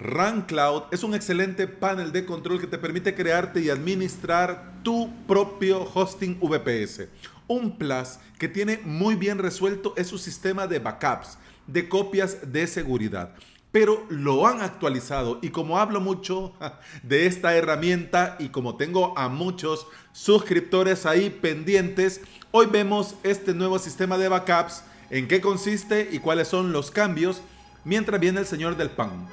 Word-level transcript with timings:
Run 0.00 0.42
Cloud 0.42 0.84
es 0.92 1.02
un 1.02 1.12
excelente 1.12 1.66
panel 1.66 2.12
de 2.12 2.24
control 2.24 2.60
que 2.60 2.68
te 2.68 2.78
permite 2.78 3.16
crearte 3.16 3.60
y 3.60 3.68
administrar 3.68 4.74
tu 4.84 5.12
propio 5.26 5.88
hosting 5.92 6.38
VPS. 6.40 7.08
Un 7.48 7.76
plus 7.76 8.20
que 8.38 8.48
tiene 8.48 8.78
muy 8.84 9.16
bien 9.16 9.38
resuelto 9.38 9.94
es 9.96 10.06
su 10.06 10.18
sistema 10.18 10.68
de 10.68 10.78
backups, 10.78 11.36
de 11.66 11.88
copias 11.88 12.52
de 12.52 12.68
seguridad. 12.68 13.34
Pero 13.72 14.06
lo 14.08 14.46
han 14.46 14.62
actualizado 14.62 15.40
y 15.42 15.48
como 15.48 15.80
hablo 15.80 16.00
mucho 16.00 16.54
de 17.02 17.26
esta 17.26 17.56
herramienta 17.56 18.36
y 18.38 18.50
como 18.50 18.76
tengo 18.76 19.18
a 19.18 19.28
muchos 19.28 19.88
suscriptores 20.12 21.06
ahí 21.06 21.28
pendientes, 21.28 22.20
hoy 22.52 22.66
vemos 22.66 23.16
este 23.24 23.52
nuevo 23.52 23.80
sistema 23.80 24.16
de 24.16 24.28
backups, 24.28 24.84
en 25.10 25.26
qué 25.26 25.40
consiste 25.40 26.08
y 26.12 26.20
cuáles 26.20 26.46
son 26.46 26.70
los 26.70 26.92
cambios, 26.92 27.42
mientras 27.84 28.20
viene 28.20 28.38
el 28.38 28.46
señor 28.46 28.76
del 28.76 28.90
pan. 28.90 29.26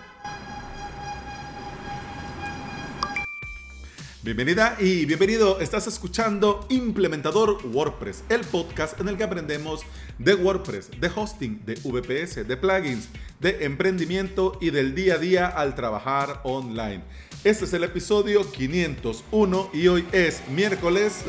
Bienvenida 4.26 4.76
y 4.80 5.06
bienvenido. 5.06 5.60
Estás 5.60 5.86
escuchando 5.86 6.66
Implementador 6.70 7.64
WordPress, 7.64 8.24
el 8.30 8.42
podcast 8.42 9.00
en 9.00 9.08
el 9.08 9.18
que 9.18 9.24
aprendemos 9.24 9.82
de 10.18 10.34
WordPress, 10.34 10.90
de 11.00 11.12
hosting, 11.16 11.64
de 11.64 11.76
VPS, 11.76 12.48
de 12.48 12.58
plugins, 12.58 13.08
de 13.40 13.66
emprendimiento 13.66 14.58
y 14.60 14.72
del 14.72 14.96
día 14.96 15.14
a 15.14 15.18
día 15.20 15.48
al 15.48 15.76
trabajar 15.76 16.42
online. 16.44 17.04
Este 17.44 17.66
es 17.66 17.74
el 17.74 17.84
episodio 17.84 18.52
501 18.52 19.70
y 19.74 19.90
hoy 19.90 20.08
es 20.12 20.42
miércoles. 20.50 21.22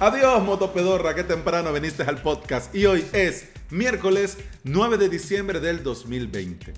Adiós, 0.00 0.42
Motopedorra, 0.42 1.14
qué 1.14 1.22
temprano 1.22 1.70
viniste 1.70 2.02
al 2.02 2.22
podcast. 2.22 2.74
Y 2.74 2.86
hoy 2.86 3.04
es 3.12 3.50
miércoles 3.68 4.38
9 4.64 4.96
de 4.96 5.10
diciembre 5.10 5.60
del 5.60 5.82
2020. 5.82 6.72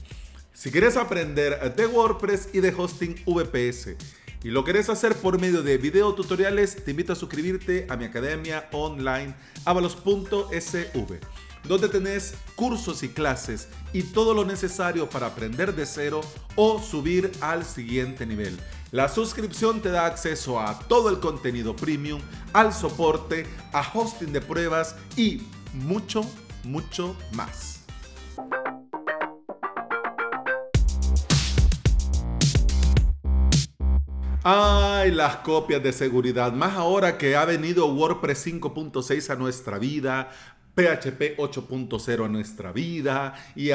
Si 0.53 0.73
quieres 0.73 0.97
aprender 0.97 1.77
de 1.77 1.87
WordPress 1.87 2.49
y 2.53 2.59
de 2.59 2.75
hosting 2.77 3.15
VPS, 3.25 3.95
y 4.43 4.49
lo 4.51 4.65
querés 4.65 4.89
hacer 4.89 5.17
por 5.17 5.41
medio 5.41 5.63
de 5.63 5.79
video 5.79 6.15
tutoriales, 6.15 6.85
te 6.85 6.93
invito 6.93 7.13
a 7.13 7.17
suscribirte 7.17 7.87
a 7.89 7.97
mi 7.97 8.05
academia 8.05 8.69
online 8.73 9.35
avalos.sv, 9.65 11.21
donde 11.65 11.89
tenés 11.89 12.35
cursos 12.55 13.03
y 13.03 13.09
clases 13.09 13.69
y 13.93 14.03
todo 14.03 14.35
lo 14.35 14.45
necesario 14.45 15.11
para 15.11 15.27
aprender 15.27 15.75
de 15.75 15.87
cero 15.87 16.21
o 16.55 16.81
subir 16.81 17.33
al 17.41 17.65
siguiente 17.65 18.27
nivel. 18.27 18.57
La 18.91 19.09
suscripción 19.09 19.83
te 19.83 19.91
da 19.91 20.07
acceso 20.07 20.61
a 20.61 20.79
todo 20.79 21.11
el 21.11 21.19
contenido 21.19 21.77
premium, 21.77 22.23
al 22.53 22.73
soporte, 22.73 23.47
a 23.73 23.83
hosting 23.93 24.33
de 24.33 24.41
pruebas 24.41 24.97
y 25.17 25.43
mucho, 25.75 26.23
mucho 26.65 27.17
más. 27.33 27.78
Ay, 34.51 35.11
las 35.11 35.37
copias 35.37 35.83
de 35.83 35.93
seguridad. 35.93 36.55
Más 36.55 36.73
ahora 36.73 37.19
que 37.19 37.37
ha 37.37 37.45
venido 37.45 37.87
WordPress 37.93 38.47
5.6 38.47 39.29
a 39.29 39.37
nuestra 39.37 39.79
vida, 39.79 40.31
PHP 40.75 41.37
8.0 41.37 42.25
a 42.25 42.29
nuestra 42.29 42.73
vida 42.73 43.35
y 43.55 43.69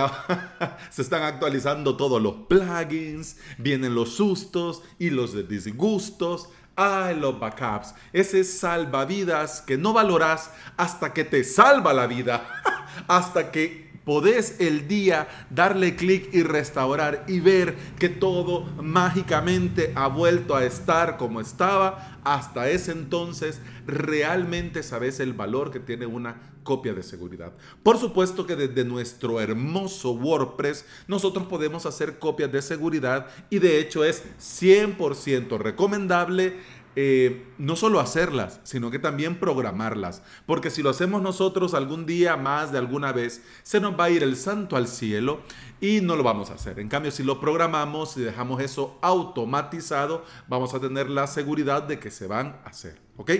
se 0.89 1.03
están 1.03 1.21
actualizando 1.21 1.95
todos 1.95 2.19
los 2.19 2.47
plugins, 2.49 3.37
vienen 3.59 3.93
los 3.93 4.15
sustos 4.15 4.81
y 4.97 5.11
los 5.11 5.47
disgustos. 5.47 6.49
Ay, 6.75 7.19
los 7.19 7.39
backups, 7.39 7.93
ese 8.11 8.43
salvavidas 8.43 9.61
que 9.61 9.77
no 9.77 9.93
valoras 9.93 10.49
hasta 10.75 11.13
que 11.13 11.23
te 11.23 11.43
salva 11.43 11.93
la 11.93 12.07
vida, 12.07 12.49
hasta 13.07 13.51
que 13.51 13.92
podés 14.05 14.59
el 14.59 14.87
día 14.87 15.27
darle 15.49 15.95
clic 15.95 16.33
y 16.33 16.43
restaurar 16.43 17.25
y 17.27 17.39
ver 17.39 17.75
que 17.99 18.09
todo 18.09 18.61
mágicamente 18.81 19.91
ha 19.95 20.07
vuelto 20.07 20.55
a 20.55 20.65
estar 20.65 21.17
como 21.17 21.41
estaba, 21.41 22.19
hasta 22.23 22.69
ese 22.69 22.91
entonces 22.91 23.61
realmente 23.85 24.83
sabes 24.83 25.19
el 25.19 25.33
valor 25.33 25.71
que 25.71 25.79
tiene 25.79 26.05
una 26.05 26.53
copia 26.63 26.93
de 26.93 27.03
seguridad. 27.03 27.51
Por 27.83 27.97
supuesto 27.97 28.45
que 28.45 28.55
desde 28.55 28.85
nuestro 28.85 29.39
hermoso 29.41 30.13
WordPress 30.13 30.85
nosotros 31.07 31.45
podemos 31.47 31.85
hacer 31.85 32.19
copias 32.19 32.51
de 32.51 32.61
seguridad 32.61 33.27
y 33.49 33.59
de 33.59 33.79
hecho 33.79 34.03
es 34.03 34.23
100% 34.39 35.57
recomendable 35.57 36.55
eh, 36.95 37.47
no 37.57 37.75
solo 37.75 37.99
hacerlas, 37.99 38.59
sino 38.63 38.91
que 38.91 38.99
también 38.99 39.39
programarlas. 39.39 40.21
Porque 40.45 40.69
si 40.69 40.83
lo 40.83 40.89
hacemos 40.89 41.21
nosotros 41.21 41.73
algún 41.73 42.05
día 42.05 42.37
más 42.37 42.71
de 42.71 42.77
alguna 42.77 43.11
vez, 43.11 43.43
se 43.63 43.79
nos 43.79 43.99
va 43.99 44.05
a 44.05 44.09
ir 44.09 44.23
el 44.23 44.35
santo 44.35 44.75
al 44.75 44.87
cielo 44.87 45.41
y 45.81 46.01
no 46.01 46.15
lo 46.15 46.23
vamos 46.23 46.49
a 46.49 46.55
hacer. 46.55 46.79
En 46.79 46.89
cambio, 46.89 47.11
si 47.11 47.23
lo 47.23 47.39
programamos 47.39 48.15
y 48.17 48.21
dejamos 48.21 48.61
eso 48.61 48.97
automatizado, 49.01 50.23
vamos 50.47 50.73
a 50.73 50.79
tener 50.79 51.09
la 51.09 51.27
seguridad 51.27 51.83
de 51.83 51.99
que 51.99 52.11
se 52.11 52.27
van 52.27 52.59
a 52.63 52.69
hacer. 52.69 52.99
¿Ok? 53.17 53.31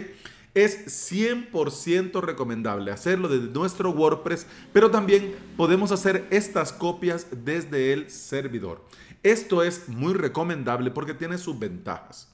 Es 0.56 1.12
100% 1.12 2.22
recomendable 2.22 2.92
hacerlo 2.92 3.28
desde 3.28 3.48
nuestro 3.48 3.90
WordPress, 3.90 4.46
pero 4.72 4.92
también 4.92 5.36
podemos 5.58 5.92
hacer 5.92 6.28
estas 6.30 6.72
copias 6.72 7.28
desde 7.32 7.94
el 7.94 8.12
servidor. 8.12 8.86
Esto 9.24 9.64
es 9.64 9.90
muy 9.90 10.14
recomendable 10.14 10.92
porque 10.92 11.14
tiene 11.14 11.38
sus 11.38 11.58
ventajas. 11.58 12.33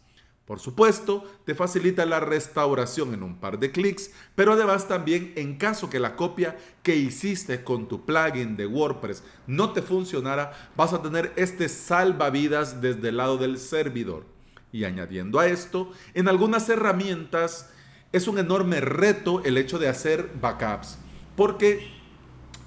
Por 0.49 0.59
supuesto, 0.59 1.31
te 1.45 1.53
facilita 1.53 2.07
la 2.07 2.19
restauración 2.19 3.13
en 3.13 3.21
un 3.21 3.35
par 3.35 3.59
de 3.59 3.69
clics, 3.69 4.09
pero 4.33 4.53
además 4.53 4.87
también 4.87 5.31
en 5.35 5.59
caso 5.59 5.91
que 5.91 5.99
la 5.99 6.15
copia 6.15 6.57
que 6.81 6.95
hiciste 6.95 7.63
con 7.63 7.87
tu 7.87 8.03
plugin 8.03 8.57
de 8.57 8.65
WordPress 8.65 9.21
no 9.45 9.73
te 9.73 9.83
funcionara, 9.83 10.71
vas 10.75 10.91
a 10.91 11.03
tener 11.03 11.31
este 11.35 11.69
salvavidas 11.69 12.81
desde 12.81 13.09
el 13.09 13.17
lado 13.17 13.37
del 13.37 13.59
servidor. 13.59 14.25
Y 14.71 14.85
añadiendo 14.85 15.37
a 15.37 15.45
esto, 15.45 15.91
en 16.15 16.27
algunas 16.27 16.67
herramientas 16.67 17.69
es 18.11 18.27
un 18.27 18.39
enorme 18.39 18.81
reto 18.81 19.43
el 19.45 19.55
hecho 19.55 19.77
de 19.77 19.87
hacer 19.87 20.31
backups, 20.41 20.97
porque 21.35 21.91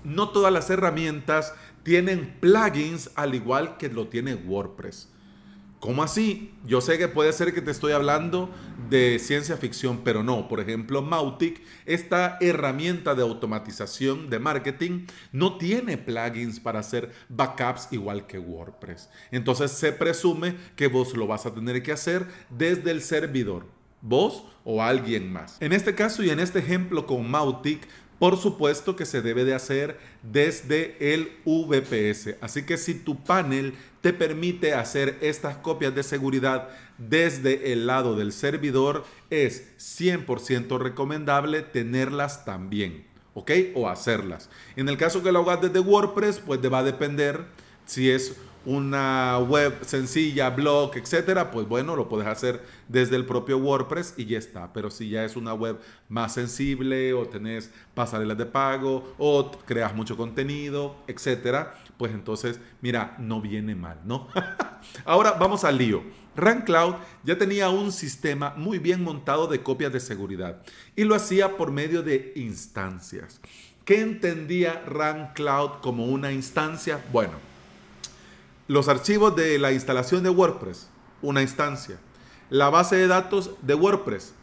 no 0.05 0.29
todas 0.29 0.53
las 0.53 0.71
herramientas 0.71 1.53
tienen 1.83 2.37
plugins 2.39 3.11
al 3.17 3.35
igual 3.35 3.77
que 3.77 3.89
lo 3.89 4.07
tiene 4.07 4.37
WordPress. 4.37 5.09
¿Cómo 5.83 6.05
así? 6.05 6.55
Yo 6.65 6.81
sé 6.81 6.97
que 6.97 7.09
puede 7.09 7.33
ser 7.33 7.53
que 7.53 7.61
te 7.61 7.73
estoy 7.73 7.91
hablando 7.91 8.49
de 8.89 9.19
ciencia 9.19 9.57
ficción, 9.57 10.03
pero 10.05 10.23
no. 10.23 10.47
Por 10.47 10.61
ejemplo, 10.61 11.03
Mautic, 11.03 11.61
esta 11.87 12.39
herramienta 12.41 13.17
de 13.17 13.23
automatización 13.23 14.31
de 14.31 14.39
marketing, 14.39 15.07
no 15.33 15.59
tiene 15.59 15.99
plugins 15.99 16.61
para 16.61 16.79
hacer 16.79 17.11
backups 17.29 17.89
igual 17.91 18.29
que 18.29 18.39
WordPress. 18.39 19.11
Entonces 19.33 19.73
se 19.73 19.91
presume 19.91 20.55
que 20.77 20.87
vos 20.87 21.17
lo 21.17 21.27
vas 21.27 21.47
a 21.47 21.53
tener 21.53 21.83
que 21.83 21.91
hacer 21.91 22.29
desde 22.49 22.93
el 22.93 23.03
servidor. 23.03 23.67
Vos 24.03 24.45
o 24.65 24.85
alguien 24.85 25.33
más. 25.33 25.57
En 25.61 25.73
este 25.73 25.97
caso 25.97 26.23
y 26.23 26.31
en 26.31 26.39
este 26.39 26.61
ejemplo 26.61 27.07
con 27.07 27.29
Mautic, 27.29 27.89
por 28.23 28.37
supuesto 28.37 28.95
que 28.95 29.05
se 29.05 29.21
debe 29.21 29.45
de 29.45 29.53
hacer 29.53 29.99
desde 30.23 31.13
el 31.13 31.33
VPS. 31.45 32.37
Así 32.41 32.63
que 32.63 32.77
si 32.77 32.95
tu 32.95 33.25
panel 33.25 33.75
te 34.01 34.13
permite 34.13 34.75
hacer 34.75 35.19
estas 35.23 35.57
copias 35.57 35.93
de 35.93 36.05
seguridad 36.05 36.69
desde 36.99 37.73
el 37.73 37.89
lado 37.89 38.15
del 38.15 38.31
servidor, 38.31 39.05
es 39.31 39.77
100% 39.77 40.79
recomendable 40.79 41.63
tenerlas 41.63 42.45
también. 42.45 43.05
¿Ok? 43.35 43.51
O 43.75 43.89
hacerlas. 43.89 44.51
En 44.77 44.89
el 44.89 44.97
caso 44.97 45.25
que 45.25 45.33
lo 45.33 45.41
hagas 45.41 45.63
desde 45.63 45.81
WordPress, 45.81 46.39
pues 46.47 46.61
va 46.61 46.79
a 46.79 46.85
depender 46.85 47.47
si 47.87 48.09
es 48.09 48.37
una 48.65 49.39
web 49.39 49.79
sencilla, 49.83 50.51
blog, 50.51 50.97
etcétera, 50.97 51.51
pues 51.51 51.67
bueno, 51.67 51.97
lo 51.97 52.09
puedes 52.09 52.27
hacer 52.27 52.63
desde 52.89 53.17
el 53.17 53.25
propio 53.25 53.59
WordPress 53.59 54.15
y 54.17 54.27
ya 54.27 54.39
está. 54.39 54.73
Pero 54.73 54.91
si 54.91 55.09
ya 55.09 55.25
es 55.25 55.37
una 55.37 55.55
web 55.55 55.79
más 56.09 56.35
sensible 56.35 57.13
o 57.13 57.27
tenés 57.27 57.71
pasarelas 57.95 58.39
de 58.39 58.47
pago 58.47 59.15
o 59.19 59.51
creas 59.65 59.95
mucho 59.95 60.17
contenido, 60.17 60.97
etcétera, 61.07 61.75
pues 61.97 62.13
entonces, 62.13 62.61
mira, 62.81 63.17
no 63.19 63.41
viene 63.41 63.75
mal, 63.75 63.99
¿no? 64.05 64.29
Ahora 65.05 65.33
vamos 65.33 65.65
al 65.65 65.79
lío. 65.79 66.03
RunCloud 66.35 66.95
ya 67.25 67.37
tenía 67.37 67.69
un 67.69 67.93
sistema 67.93 68.55
muy 68.57 68.79
bien 68.79 69.05
montado 69.05 69.47
de 69.47 69.63
copias 69.63 69.93
de 69.93 70.01
seguridad 70.01 70.63
y 70.97 71.05
lo 71.05 71.15
hacía 71.15 71.57
por 71.57 71.71
medio 71.71 72.03
de 72.03 72.33
instancias. 72.37 73.41
¿Qué 73.85 74.01
entendía 74.01 74.83
RunCloud 74.87 75.81
como 75.81 76.07
una 76.07 76.33
instancia? 76.33 77.05
Bueno, 77.13 77.52
los 78.69 78.89
archivos 78.89 79.35
de 79.37 79.59
la 79.59 79.73
instalación 79.73 80.23
de 80.23 80.31
WordPress, 80.31 80.89
una 81.21 81.43
instancia. 81.43 81.99
La 82.51 82.71
base 82.71 82.97
de 82.97 83.07
datos 83.07 83.51
de 83.63 83.75
WordPress, 83.75 84.35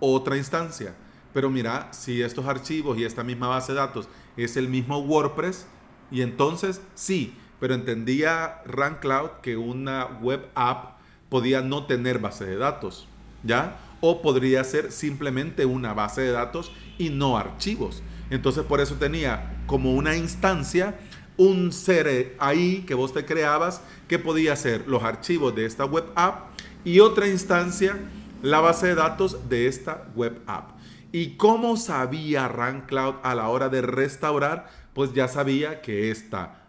otra 0.00 0.36
instancia. 0.36 0.94
Pero 1.32 1.48
mira, 1.48 1.88
si 1.92 2.20
estos 2.20 2.46
archivos 2.46 2.98
y 2.98 3.04
esta 3.04 3.24
misma 3.24 3.48
base 3.48 3.72
de 3.72 3.78
datos 3.78 4.08
es 4.36 4.56
el 4.56 4.68
mismo 4.68 4.98
WordPress, 4.98 5.66
y 6.10 6.20
entonces 6.20 6.82
sí, 6.94 7.34
pero 7.58 7.74
entendía 7.74 8.60
RunCloud 8.66 9.40
que 9.42 9.56
una 9.56 10.06
web 10.20 10.48
app 10.54 10.98
podía 11.28 11.62
no 11.62 11.86
tener 11.86 12.18
base 12.18 12.44
de 12.44 12.56
datos, 12.56 13.08
¿ya? 13.42 13.78
O 14.00 14.20
podría 14.20 14.62
ser 14.64 14.92
simplemente 14.92 15.64
una 15.64 15.94
base 15.94 16.20
de 16.20 16.32
datos 16.32 16.72
y 16.98 17.08
no 17.08 17.38
archivos. 17.38 18.02
Entonces 18.28 18.64
por 18.64 18.80
eso 18.80 18.96
tenía 18.96 19.62
como 19.66 19.94
una 19.94 20.16
instancia 20.16 20.98
un 21.36 21.72
ser 21.72 22.36
ahí 22.38 22.84
que 22.86 22.94
vos 22.94 23.12
te 23.12 23.24
creabas 23.24 23.80
que 24.08 24.18
podía 24.18 24.54
ser 24.56 24.86
los 24.86 25.02
archivos 25.02 25.54
de 25.54 25.66
esta 25.66 25.84
web 25.84 26.04
app 26.14 26.50
y 26.84 27.00
otra 27.00 27.28
instancia 27.28 27.98
la 28.42 28.60
base 28.60 28.88
de 28.88 28.94
datos 28.96 29.48
de 29.48 29.66
esta 29.66 30.08
web 30.14 30.40
app. 30.46 30.72
¿Y 31.12 31.36
cómo 31.36 31.76
sabía 31.76 32.48
RunCloud 32.48 33.16
a 33.22 33.34
la 33.34 33.48
hora 33.48 33.68
de 33.68 33.82
restaurar? 33.82 34.68
Pues 34.94 35.12
ya 35.14 35.28
sabía 35.28 35.80
que 35.80 36.10
esta 36.10 36.66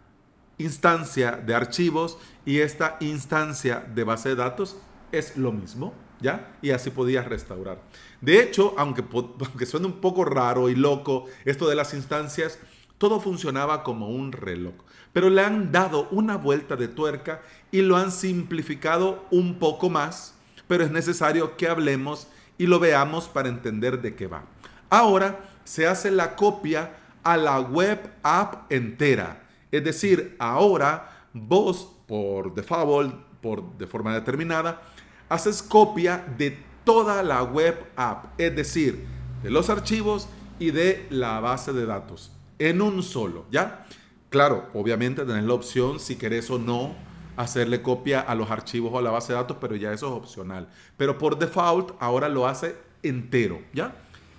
instancia 0.58 1.32
de 1.32 1.54
archivos 1.54 2.18
y 2.44 2.60
esta 2.60 2.96
instancia 3.00 3.84
de 3.94 4.04
base 4.04 4.30
de 4.30 4.36
datos 4.36 4.76
es 5.12 5.36
lo 5.36 5.50
mismo, 5.50 5.94
¿ya? 6.20 6.56
Y 6.62 6.70
así 6.70 6.90
podía 6.90 7.22
restaurar. 7.22 7.80
De 8.20 8.40
hecho, 8.42 8.74
aunque, 8.76 9.04
aunque 9.12 9.66
suene 9.66 9.86
un 9.86 10.00
poco 10.00 10.24
raro 10.24 10.68
y 10.68 10.74
loco 10.74 11.26
esto 11.44 11.68
de 11.68 11.74
las 11.74 11.94
instancias, 11.94 12.58
todo 12.98 13.20
funcionaba 13.20 13.82
como 13.82 14.08
un 14.08 14.32
reloj. 14.32 14.74
Pero 15.12 15.30
le 15.30 15.42
han 15.42 15.72
dado 15.72 16.08
una 16.10 16.36
vuelta 16.36 16.76
de 16.76 16.88
tuerca 16.88 17.42
y 17.70 17.82
lo 17.82 17.96
han 17.96 18.10
simplificado 18.10 19.24
un 19.30 19.58
poco 19.58 19.90
más, 19.90 20.34
pero 20.66 20.84
es 20.84 20.90
necesario 20.90 21.56
que 21.56 21.68
hablemos 21.68 22.28
y 22.58 22.66
lo 22.66 22.78
veamos 22.78 23.28
para 23.28 23.48
entender 23.48 24.00
de 24.00 24.14
qué 24.14 24.26
va. 24.26 24.44
Ahora 24.90 25.48
se 25.64 25.86
hace 25.86 26.10
la 26.10 26.36
copia 26.36 26.96
a 27.22 27.36
la 27.36 27.60
web 27.60 28.12
app 28.22 28.70
entera. 28.72 29.42
Es 29.72 29.82
decir, 29.82 30.36
ahora 30.38 31.26
vos 31.32 31.90
por 32.06 32.54
default, 32.54 33.14
por, 33.40 33.76
de 33.76 33.86
forma 33.86 34.14
determinada, 34.14 34.82
haces 35.28 35.62
copia 35.62 36.24
de 36.38 36.58
toda 36.84 37.22
la 37.22 37.42
web 37.42 37.86
app, 37.96 38.38
es 38.38 38.54
decir, 38.54 39.06
de 39.42 39.50
los 39.50 39.70
archivos 39.70 40.28
y 40.58 40.70
de 40.70 41.06
la 41.10 41.40
base 41.40 41.72
de 41.72 41.86
datos 41.86 42.30
en 42.58 42.82
un 42.82 43.02
solo, 43.02 43.46
¿ya? 43.50 43.86
Claro, 44.30 44.68
obviamente 44.74 45.24
tenés 45.24 45.44
la 45.44 45.54
opción 45.54 46.00
si 46.00 46.16
querés 46.16 46.50
o 46.50 46.58
no 46.58 46.94
hacerle 47.36 47.82
copia 47.82 48.20
a 48.20 48.34
los 48.34 48.50
archivos 48.50 48.92
o 48.92 48.98
a 48.98 49.02
la 49.02 49.10
base 49.10 49.32
de 49.32 49.38
datos, 49.38 49.56
pero 49.60 49.76
ya 49.76 49.92
eso 49.92 50.06
es 50.06 50.12
opcional. 50.12 50.68
Pero 50.96 51.18
por 51.18 51.38
default 51.38 51.92
ahora 52.00 52.28
lo 52.28 52.46
hace 52.46 52.76
entero, 53.02 53.60
¿ya? 53.72 53.94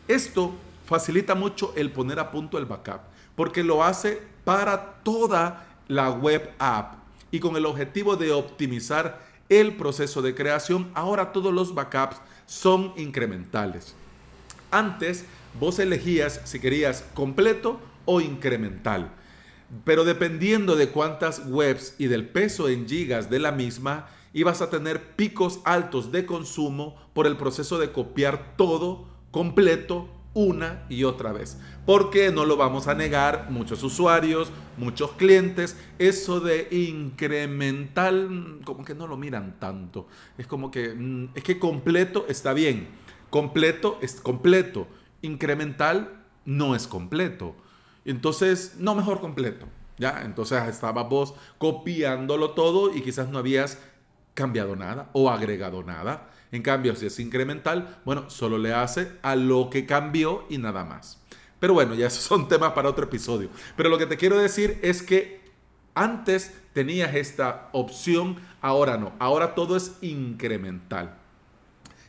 Esto 0.08 0.54
facilita 0.86 1.36
mucho 1.36 1.74
el 1.76 1.92
poner 1.92 2.20
a 2.20 2.32
punto 2.32 2.58
el 2.58 2.66
backup, 2.66 3.02
porque 3.36 3.64
lo 3.64 3.84
hace 3.84 4.22
para 4.44 4.96
toda 5.04 5.66
la 5.88 6.12
web 6.12 6.52
app 6.60 6.96
y 7.32 7.40
con 7.40 7.56
el 7.56 7.66
objetivo 7.66 8.16
de 8.16 8.32
optimizar 8.32 9.24
el 9.50 9.76
proceso 9.76 10.22
de 10.22 10.34
creación, 10.34 10.90
ahora 10.94 11.32
todos 11.32 11.54
los 11.54 11.74
backups 11.76 12.18
son 12.46 12.94
incrementales. 12.98 13.96
Antes 14.72 15.26
vos 15.60 15.80
elegías 15.80 16.42
si 16.46 16.60
querías 16.60 17.06
completo 17.14 17.80
o 18.06 18.22
incremental. 18.22 19.12
Pero 19.84 20.04
dependiendo 20.04 20.76
de 20.76 20.90
cuántas 20.90 21.44
webs 21.48 21.96
y 21.98 22.08
del 22.08 22.28
peso 22.28 22.70
en 22.70 22.88
gigas 22.88 23.30
de 23.30 23.40
la 23.40 23.52
misma, 23.52 24.08
ibas 24.34 24.62
a 24.62 24.70
tener 24.70 25.16
picos 25.16 25.60
altos 25.64 26.12
de 26.12 26.26
consumo 26.26 26.96
por 27.14 27.26
el 27.28 27.38
proceso 27.38 27.80
de 27.80 27.92
copiar 27.92 28.56
todo 28.58 29.08
completo 29.32 30.10
una 30.36 30.86
y 30.90 31.06
otra 31.06 31.32
vez. 31.32 31.58
Porque 31.86 32.32
no 32.32 32.46
lo 32.46 32.58
vamos 32.58 32.88
a 32.88 32.94
negar, 32.94 33.48
muchos 33.50 33.82
usuarios, 33.82 34.52
muchos 34.78 35.14
clientes, 35.14 35.78
eso 35.98 36.42
de 36.42 36.68
incremental, 36.72 38.60
como 38.66 38.84
que 38.84 38.94
no 38.94 39.08
lo 39.08 39.18
miran 39.18 39.58
tanto. 39.60 40.08
Es 40.38 40.46
como 40.46 40.70
que, 40.70 40.94
mm, 40.94 41.30
es 41.34 41.44
que 41.44 41.58
completo 41.58 42.26
está 42.28 42.54
bien, 42.54 42.90
completo 43.30 43.98
es 44.02 44.20
completo, 44.20 44.88
incremental 45.22 46.26
no 46.44 46.76
es 46.76 46.86
completo. 46.86 47.56
Entonces, 48.06 48.76
no 48.78 48.96
mejor 48.96 49.20
completo. 49.20 49.68
¿ya? 49.98 50.22
Entonces 50.24 50.62
estabas 50.68 51.10
vos 51.10 51.34
copiándolo 51.58 52.52
todo 52.52 52.96
y 52.96 53.02
quizás 53.02 53.30
no 53.30 53.40
habías 53.40 53.80
cambiado 54.34 54.76
nada 54.76 55.10
o 55.14 55.30
agregado 55.30 55.84
nada. 55.84 56.30
En 56.52 56.62
cambio, 56.62 56.96
si 56.96 57.08
es 57.08 57.20
incremental, 57.20 58.00
bueno, 58.06 58.30
solo 58.30 58.58
le 58.58 58.74
hace 58.74 59.12
a 59.22 59.36
lo 59.36 59.70
que 59.70 59.86
cambió 59.86 60.46
y 60.50 60.58
nada 60.58 60.86
más. 60.86 61.20
Pero 61.60 61.74
bueno, 61.74 61.96
ya 61.96 62.08
esos 62.08 62.24
son 62.24 62.48
temas 62.48 62.74
para 62.74 62.90
otro 62.90 63.06
episodio. 63.06 63.50
Pero 63.76 63.90
lo 63.90 63.98
que 63.98 64.06
te 64.06 64.18
quiero 64.18 64.38
decir 64.38 64.80
es 64.82 65.02
que 65.02 65.42
antes 65.94 66.54
tenías 66.74 67.16
esta 67.16 67.70
opción, 67.72 68.38
ahora 68.62 68.98
no. 68.98 69.14
Ahora 69.20 69.56
todo 69.56 69.76
es 69.76 69.94
incremental. 70.02 71.16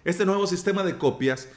Este 0.04 0.26
nuevo 0.26 0.46
sistema 0.46 0.82
de 0.82 0.98
copias 0.98 1.48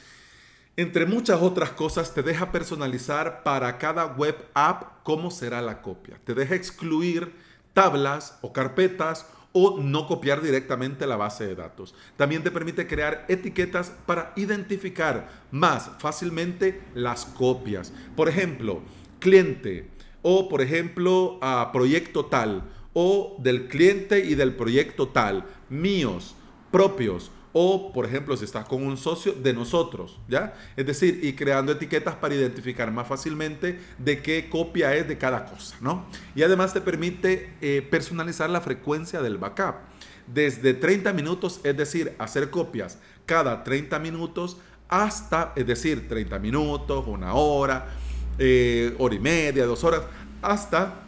entre 0.80 1.04
muchas 1.04 1.42
otras 1.42 1.70
cosas, 1.70 2.14
te 2.14 2.22
deja 2.22 2.52
personalizar 2.52 3.42
para 3.42 3.76
cada 3.76 4.06
web 4.06 4.36
app 4.54 5.02
cómo 5.02 5.30
será 5.30 5.60
la 5.60 5.82
copia. 5.82 6.18
Te 6.24 6.34
deja 6.34 6.54
excluir 6.54 7.34
tablas 7.74 8.38
o 8.40 8.52
carpetas 8.52 9.26
o 9.52 9.78
no 9.78 10.06
copiar 10.06 10.40
directamente 10.40 11.06
la 11.06 11.16
base 11.16 11.46
de 11.46 11.54
datos. 11.54 11.94
También 12.16 12.42
te 12.42 12.50
permite 12.50 12.86
crear 12.86 13.26
etiquetas 13.28 13.92
para 14.06 14.32
identificar 14.36 15.28
más 15.50 15.90
fácilmente 15.98 16.80
las 16.94 17.26
copias. 17.26 17.92
Por 18.16 18.28
ejemplo, 18.28 18.80
cliente 19.18 19.90
o 20.22 20.48
por 20.48 20.62
ejemplo 20.62 21.38
a 21.42 21.72
proyecto 21.72 22.26
tal 22.26 22.62
o 22.92 23.36
del 23.40 23.68
cliente 23.68 24.20
y 24.20 24.34
del 24.34 24.54
proyecto 24.54 25.08
tal, 25.08 25.44
míos, 25.68 26.36
propios 26.70 27.30
o, 27.52 27.92
por 27.92 28.06
ejemplo, 28.06 28.36
si 28.36 28.44
estás 28.44 28.66
con 28.66 28.84
un 28.84 28.96
socio 28.96 29.32
de 29.32 29.52
nosotros, 29.52 30.18
¿ya? 30.28 30.54
Es 30.76 30.86
decir, 30.86 31.20
y 31.22 31.32
creando 31.32 31.72
etiquetas 31.72 32.14
para 32.14 32.34
identificar 32.34 32.92
más 32.92 33.08
fácilmente 33.08 33.80
de 33.98 34.22
qué 34.22 34.48
copia 34.48 34.94
es 34.94 35.08
de 35.08 35.18
cada 35.18 35.46
cosa, 35.46 35.76
¿no? 35.80 36.06
Y 36.34 36.42
además 36.42 36.72
te 36.72 36.80
permite 36.80 37.52
eh, 37.60 37.86
personalizar 37.90 38.48
la 38.50 38.60
frecuencia 38.60 39.20
del 39.20 39.38
backup. 39.38 39.76
Desde 40.26 40.74
30 40.74 41.12
minutos, 41.12 41.60
es 41.64 41.76
decir, 41.76 42.14
hacer 42.18 42.50
copias 42.50 42.98
cada 43.26 43.64
30 43.64 43.98
minutos 43.98 44.58
hasta, 44.88 45.52
es 45.56 45.66
decir, 45.66 46.08
30 46.08 46.38
minutos, 46.38 47.04
una 47.06 47.34
hora, 47.34 47.88
eh, 48.38 48.94
hora 48.98 49.14
y 49.14 49.20
media, 49.20 49.66
dos 49.66 49.84
horas, 49.84 50.02
hasta 50.42 51.02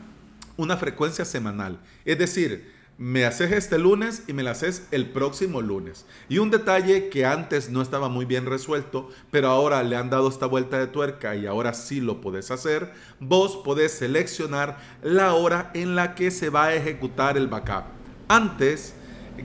una 0.56 0.76
frecuencia 0.76 1.24
semanal. 1.24 1.78
Es 2.04 2.18
decir, 2.18 2.71
me 3.02 3.24
haces 3.24 3.50
este 3.50 3.80
lunes 3.80 4.22
y 4.28 4.32
me 4.32 4.44
la 4.44 4.52
haces 4.52 4.86
el 4.92 5.10
próximo 5.10 5.60
lunes. 5.60 6.06
Y 6.28 6.38
un 6.38 6.52
detalle 6.52 7.08
que 7.08 7.26
antes 7.26 7.68
no 7.68 7.82
estaba 7.82 8.08
muy 8.08 8.26
bien 8.26 8.46
resuelto, 8.46 9.10
pero 9.32 9.48
ahora 9.48 9.82
le 9.82 9.96
han 9.96 10.08
dado 10.08 10.28
esta 10.28 10.46
vuelta 10.46 10.78
de 10.78 10.86
tuerca 10.86 11.34
y 11.34 11.46
ahora 11.46 11.74
sí 11.74 12.00
lo 12.00 12.20
podés 12.20 12.52
hacer, 12.52 12.92
vos 13.18 13.56
podés 13.64 13.90
seleccionar 13.90 14.78
la 15.02 15.34
hora 15.34 15.72
en 15.74 15.96
la 15.96 16.14
que 16.14 16.30
se 16.30 16.48
va 16.48 16.66
a 16.66 16.74
ejecutar 16.76 17.36
el 17.36 17.48
backup. 17.48 17.86
Antes, 18.28 18.94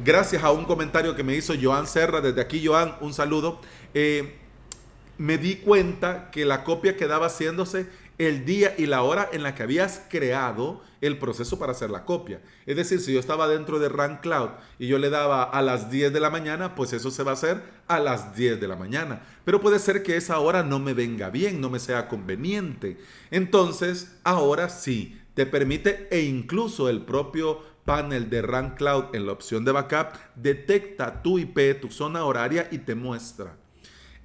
gracias 0.06 0.44
a 0.44 0.52
un 0.52 0.66
comentario 0.66 1.16
que 1.16 1.24
me 1.24 1.36
hizo 1.36 1.56
Joan 1.60 1.88
Serra, 1.88 2.22
desde 2.22 2.42
aquí 2.42 2.64
Joan, 2.64 2.94
un 3.02 3.12
saludo, 3.12 3.60
eh, 3.96 4.38
me 5.18 5.40
di 5.40 5.56
cuenta 5.56 6.30
que 6.30 6.46
la 6.46 6.64
copia 6.64 6.96
quedaba 6.96 7.26
haciéndose 7.26 7.90
el 8.18 8.46
día 8.46 8.74
y 8.78 8.88
la 8.88 9.04
hora 9.04 9.30
en 9.32 9.44
la 9.44 9.54
que 9.54 9.64
habías 9.64 10.02
creado 10.10 10.82
el 11.02 11.20
proceso 11.20 11.60
para 11.60 11.74
hacer 11.74 11.90
la 11.92 12.06
copia. 12.06 12.42
Es 12.66 12.76
decir, 12.76 13.00
si 13.00 13.14
yo 13.14 13.20
estaba 13.20 13.48
dentro 13.48 13.80
de 13.80 13.90
Run 13.90 14.18
Cloud 14.18 14.50
y 14.80 14.88
yo 14.88 14.98
le 14.98 15.10
daba 15.10 15.44
a 15.44 15.62
las 15.62 15.92
10 15.92 16.12
de 16.12 16.20
la 16.20 16.30
mañana, 16.30 16.76
pues 16.76 16.94
eso 16.94 17.12
se 17.12 17.24
va 17.24 17.32
a 17.32 17.36
hacer 17.36 17.62
a 17.88 18.00
las 18.00 18.36
10 18.36 18.60
de 18.60 18.68
la 18.68 18.76
mañana. 18.76 19.22
Pero 19.46 19.62
puede 19.62 19.80
ser 19.80 20.04
que 20.04 20.18
esa 20.18 20.40
hora 20.40 20.64
no 20.64 20.80
me 20.80 20.94
venga 20.94 21.30
bien, 21.30 21.62
no 21.62 21.70
me 21.70 21.80
sea 21.80 22.08
conveniente. 22.08 22.98
Entonces, 23.30 24.18
ahora 24.24 24.70
sí, 24.70 25.22
te 25.36 25.46
permite 25.46 26.08
e 26.10 26.22
incluso 26.22 26.90
el 26.90 27.04
propio 27.06 27.62
panel 27.86 28.30
de 28.30 28.42
Run 28.42 28.72
Cloud 28.72 29.16
en 29.16 29.28
la 29.28 29.32
opción 29.32 29.64
de 29.64 29.72
backup 29.72 30.18
detecta 30.36 31.22
tu 31.22 31.40
IP, 31.40 31.80
tu 31.80 31.90
zona 31.90 32.26
horaria 32.26 32.68
y 32.72 32.80
te 32.80 32.96
muestra. 32.96 33.56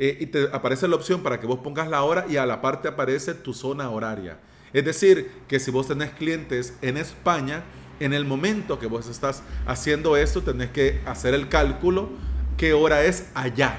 Eh, 0.05 0.17
y 0.19 0.27
te 0.27 0.49
aparece 0.53 0.89
la 0.89 0.97
opción 0.97 1.23
para 1.23 1.39
que 1.39 1.47
vos 1.47 1.61
pongas 1.61 1.87
la 1.87 2.03
hora 2.03 2.27
y 2.29 2.37
a 2.37 2.45
la 2.45 2.61
parte 2.61 2.89
aparece 2.89 3.35
tu 3.35 3.55
zona 3.55 3.89
horaria. 3.89 4.37
Es 4.73 4.85
decir, 4.85 5.31
que 5.47 5.61
si 5.61 5.71
vos 5.71 5.87
tenés 5.87 6.11
clientes 6.11 6.77
en 6.83 6.97
España, 6.97 7.63
en 8.01 8.13
el 8.13 8.25
momento 8.25 8.81
que 8.81 8.89
vos 8.89 9.07
estás 9.07 9.45
haciendo 9.65 10.17
esto, 10.17 10.43
tenés 10.43 10.73
que 10.73 11.01
hacer 11.07 11.35
el 11.35 11.49
cálculo 11.49 12.09
qué 12.57 12.73
hora 12.73 13.05
es 13.05 13.31
allá. 13.35 13.79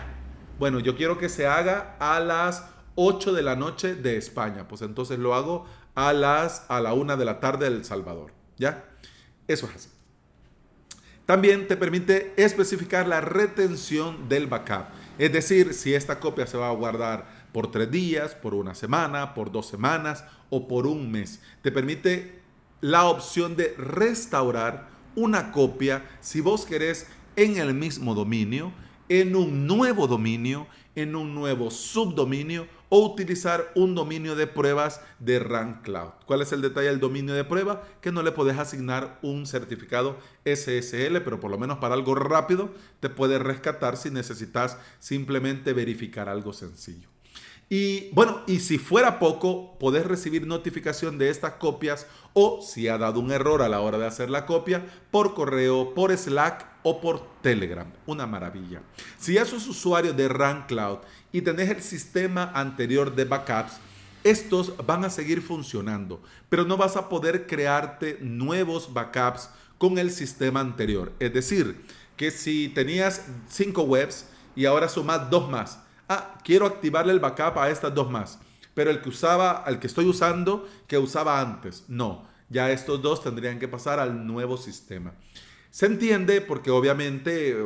Bueno, 0.58 0.80
yo 0.80 0.96
quiero 0.96 1.18
que 1.18 1.28
se 1.28 1.46
haga 1.46 1.98
a 2.00 2.22
las 2.22 2.70
8 2.96 3.34
de 3.34 3.42
la 3.42 3.58
noche 3.58 3.94
de 3.94 4.16
España. 4.16 4.66
Pues 4.66 4.82
entonces 4.82 5.20
lo 5.20 5.36
hago 5.36 5.66
a 5.94 6.14
las 6.14 6.66
a 6.70 6.80
la 6.80 6.94
1 6.94 7.18
de 7.18 7.26
la 7.26 7.42
tarde 7.42 7.70
del 7.70 7.84
Salvador. 7.84 8.32
¿Ya? 8.58 8.86
Eso 9.50 9.66
es 9.66 9.76
así. 9.76 9.90
También 11.26 11.68
te 11.68 11.76
permite 11.76 12.34
especificar 12.38 13.10
la 13.10 13.20
retención 13.20 14.30
del 14.30 14.48
backup. 14.48 14.86
Es 15.18 15.32
decir, 15.32 15.74
si 15.74 15.94
esta 15.94 16.20
copia 16.20 16.48
se 16.48 16.58
va 16.58 16.70
a 16.70 16.74
guardar 16.74 17.44
por 17.52 17.70
tres 17.70 17.92
días, 17.92 18.34
por 18.34 18.54
una 18.56 18.74
semana, 18.74 19.34
por 19.34 19.52
dos 19.52 19.68
semanas 19.68 20.24
o 20.50 20.68
por 20.68 20.88
un 20.88 21.12
mes. 21.12 21.40
Te 21.62 21.72
permite 21.72 22.42
la 22.82 23.06
opción 23.06 23.56
de 23.56 23.76
restaurar 23.78 24.90
una 25.16 25.52
copia 25.52 26.04
si 26.20 26.42
vos 26.42 26.66
querés 26.66 27.08
en 27.36 27.58
el 27.58 27.74
mismo 27.74 28.16
dominio, 28.16 28.72
en 29.08 29.36
un 29.36 29.68
nuevo 29.68 30.08
dominio, 30.08 30.68
en 30.96 31.16
un 31.16 31.36
nuevo 31.36 31.70
subdominio 31.70 32.68
o 32.96 33.00
utilizar 33.00 33.72
un 33.74 33.96
dominio 33.96 34.36
de 34.36 34.46
pruebas 34.46 35.02
de 35.18 35.40
Rank 35.40 35.82
Cloud. 35.82 36.12
¿Cuál 36.28 36.44
es 36.44 36.52
el 36.52 36.62
detalle 36.62 36.90
del 36.90 37.00
dominio 37.00 37.34
de 37.34 37.44
prueba? 37.44 37.82
Que 38.02 38.12
no 38.12 38.22
le 38.22 38.32
puedes 38.32 38.60
asignar 38.60 39.18
un 39.24 39.48
certificado 39.48 40.20
SSL, 40.46 41.18
pero 41.24 41.40
por 41.40 41.50
lo 41.50 41.58
menos 41.58 41.80
para 41.80 41.96
algo 41.96 42.14
rápido 42.14 42.70
te 43.00 43.10
puede 43.10 43.40
rescatar 43.40 43.98
si 43.98 44.12
necesitas 44.12 44.78
simplemente 45.00 45.74
verificar 45.74 46.30
algo 46.30 46.54
sencillo. 46.54 47.10
Y 47.68 48.12
bueno, 48.12 48.44
y 48.46 48.60
si 48.60 48.78
fuera 48.78 49.18
poco, 49.18 49.80
podés 49.80 50.06
recibir 50.06 50.46
notificación 50.46 51.18
de 51.18 51.30
estas 51.30 51.54
copias 51.54 52.06
o 52.34 52.62
si 52.62 52.88
ha 52.88 53.00
dado 53.00 53.20
un 53.20 53.32
error 53.32 53.64
a 53.64 53.70
la 53.70 53.82
hora 53.82 53.98
de 53.98 54.06
hacer 54.06 54.30
la 54.30 54.46
copia 54.46 54.86
por 55.10 55.34
correo, 55.34 55.96
por 55.96 56.16
Slack 56.16 56.68
o 56.84 57.02
por 57.02 57.42
Telegram. 57.42 57.92
Una 58.06 58.28
maravilla. 58.28 58.84
Si 59.18 59.34
ya 59.34 59.46
sos 59.46 59.68
usuario 59.68 60.14
de 60.14 60.28
Run 60.28 60.66
Cloud 60.68 61.00
y 61.34 61.42
tenés 61.42 61.70
el 61.70 61.82
sistema 61.82 62.52
anterior 62.54 63.14
de 63.14 63.26
backups, 63.26 63.74
estos 64.24 64.74
van 64.86 65.04
a 65.04 65.10
seguir 65.10 65.42
funcionando, 65.42 66.22
pero 66.48 66.64
no 66.64 66.78
vas 66.78 66.96
a 66.96 67.10
poder 67.10 67.46
crearte 67.46 68.20
nuevos 68.22 68.94
backups 68.94 69.50
con 69.78 69.98
el 69.98 70.12
sistema 70.12 70.62
anterior. 70.62 71.12
Es 71.20 71.34
decir, 71.34 71.84
que 72.16 72.32
si 72.32 72.70
tenías 72.70 73.26
cinco 73.50 73.82
webs 73.82 74.28
y 74.56 74.66
ahora 74.66 74.88
sumas 74.88 75.30
dos 75.30 75.50
más, 75.50 75.80
ah, 76.08 76.38
quiero 76.44 76.68
activarle 76.68 77.12
el 77.12 77.20
backup 77.20 77.58
a 77.58 77.70
estas 77.70 77.94
dos 77.94 78.10
más, 78.10 78.40
pero 78.74 78.92
el 78.92 79.02
que 79.02 79.10
usaba, 79.10 79.52
al 79.52 79.80
que 79.80 79.88
estoy 79.88 80.06
usando, 80.06 80.70
que 80.88 80.98
usaba 80.98 81.42
antes, 81.42 81.84
no, 81.88 82.28
ya 82.48 82.72
estos 82.72 83.02
dos 83.02 83.24
tendrían 83.24 83.60
que 83.60 83.68
pasar 83.68 84.00
al 84.00 84.26
nuevo 84.26 84.56
sistema. 84.56 85.14
Se 85.72 85.88
entiende 85.88 86.40
porque 86.42 86.70
obviamente 86.70 87.58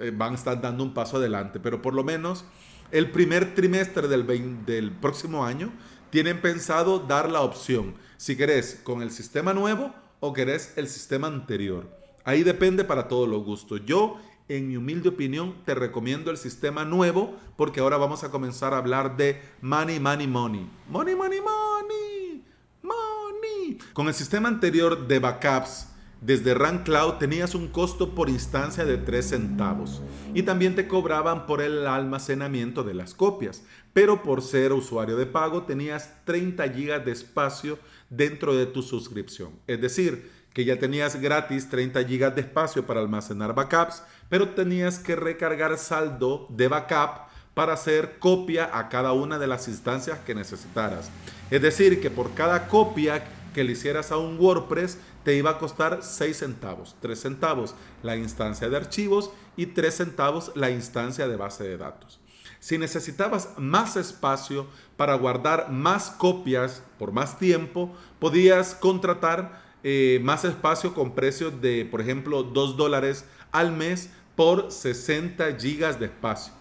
eh, 0.00 0.10
van 0.12 0.32
a 0.32 0.34
estar 0.34 0.60
dando 0.60 0.82
un 0.82 0.92
paso 0.92 1.18
adelante, 1.18 1.60
pero 1.60 1.80
por 1.80 1.94
lo 1.94 2.02
menos 2.02 2.44
el 2.92 3.10
primer 3.10 3.54
trimestre 3.54 4.06
del, 4.06 4.92
próximo 5.00 5.44
año 5.44 5.72
tienen 6.10 6.40
pensado 6.40 6.98
dar 7.00 7.30
la 7.30 7.40
opción 7.40 7.94
si 8.18 8.36
querés 8.36 8.80
con 8.84 9.02
el 9.02 9.10
sistema 9.10 9.54
nuevo 9.54 9.92
o 10.20 10.32
querés 10.32 10.74
el 10.76 10.86
sistema 10.86 11.26
anterior. 11.26 11.90
Ahí 12.24 12.44
depende 12.44 12.84
para 12.84 13.08
todos 13.08 13.28
los 13.28 13.42
gustos. 13.42 13.80
Yo, 13.86 14.20
en 14.48 14.68
mi 14.68 14.76
humilde 14.76 15.08
opinión, 15.08 15.56
te 15.64 15.74
recomiendo 15.74 16.30
el 16.30 16.36
sistema 16.36 16.84
nuevo 16.84 17.34
porque 17.56 17.80
ahora 17.80 17.96
vamos 17.96 18.22
a 18.22 18.30
comenzar 18.30 18.74
a 18.74 18.78
hablar 18.78 19.16
de 19.16 19.40
money, 19.62 19.98
money, 19.98 20.26
money. 20.26 20.70
Money, 20.88 21.16
money, 21.16 21.40
money. 21.40 22.44
Money. 22.82 23.78
Con 23.94 24.06
el 24.06 24.14
sistema 24.14 24.48
anterior 24.48 25.08
de 25.08 25.18
backups, 25.18 25.88
desde 26.22 26.54
Run 26.54 26.78
Cloud 26.84 27.14
tenías 27.14 27.56
un 27.56 27.66
costo 27.66 28.14
por 28.14 28.30
instancia 28.30 28.84
de 28.84 28.96
3 28.96 29.28
centavos 29.28 30.02
y 30.34 30.44
también 30.44 30.76
te 30.76 30.86
cobraban 30.86 31.46
por 31.46 31.60
el 31.60 31.84
almacenamiento 31.84 32.84
de 32.84 32.94
las 32.94 33.12
copias, 33.12 33.64
pero 33.92 34.22
por 34.22 34.40
ser 34.40 34.72
usuario 34.72 35.16
de 35.16 35.26
pago 35.26 35.64
tenías 35.64 36.14
30 36.24 36.64
GB 36.68 37.04
de 37.04 37.10
espacio 37.10 37.76
dentro 38.08 38.54
de 38.54 38.66
tu 38.66 38.82
suscripción. 38.82 39.50
Es 39.66 39.80
decir, 39.80 40.30
que 40.54 40.64
ya 40.64 40.78
tenías 40.78 41.20
gratis 41.20 41.68
30 41.68 42.02
GB 42.02 42.34
de 42.34 42.42
espacio 42.42 42.86
para 42.86 43.00
almacenar 43.00 43.52
backups, 43.52 44.04
pero 44.28 44.50
tenías 44.50 45.00
que 45.00 45.16
recargar 45.16 45.76
saldo 45.76 46.46
de 46.50 46.68
backup 46.68 47.32
para 47.54 47.72
hacer 47.72 48.18
copia 48.20 48.70
a 48.72 48.88
cada 48.88 49.12
una 49.12 49.40
de 49.40 49.48
las 49.48 49.66
instancias 49.66 50.20
que 50.20 50.36
necesitaras. 50.36 51.10
Es 51.50 51.60
decir, 51.60 52.00
que 52.00 52.10
por 52.10 52.32
cada 52.34 52.68
copia 52.68 53.24
que 53.52 53.64
le 53.64 53.72
hicieras 53.72 54.12
a 54.12 54.16
un 54.16 54.38
WordPress 54.38 54.98
te 55.24 55.36
iba 55.36 55.50
a 55.50 55.58
costar 55.58 56.00
6 56.02 56.36
centavos. 56.36 56.96
3 57.00 57.20
centavos 57.20 57.74
la 58.02 58.16
instancia 58.16 58.68
de 58.68 58.76
archivos 58.76 59.30
y 59.56 59.66
3 59.66 59.94
centavos 59.94 60.52
la 60.54 60.70
instancia 60.70 61.28
de 61.28 61.36
base 61.36 61.64
de 61.64 61.76
datos. 61.76 62.20
Si 62.58 62.78
necesitabas 62.78 63.50
más 63.56 63.96
espacio 63.96 64.66
para 64.96 65.14
guardar 65.14 65.70
más 65.70 66.10
copias 66.10 66.82
por 66.98 67.12
más 67.12 67.38
tiempo, 67.38 67.94
podías 68.18 68.74
contratar 68.74 69.60
eh, 69.82 70.20
más 70.22 70.44
espacio 70.44 70.94
con 70.94 71.14
precios 71.14 71.60
de, 71.60 71.84
por 71.84 72.00
ejemplo, 72.00 72.44
2 72.44 72.76
dólares 72.76 73.24
al 73.50 73.72
mes 73.72 74.10
por 74.36 74.70
60 74.70 75.58
gigas 75.58 75.98
de 75.98 76.06
espacio. 76.06 76.52